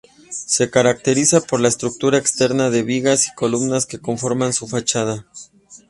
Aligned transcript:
Se 0.47 0.71
caracteriza 0.71 1.41
por 1.41 1.59
la 1.59 1.67
estructura 1.67 2.17
externa 2.17 2.71
de 2.71 2.81
vigas 2.81 3.27
y 3.27 3.35
columnas 3.35 3.85
que 3.85 3.99
conforman 3.99 4.51
su 4.51 4.67
fachada. 4.67 5.27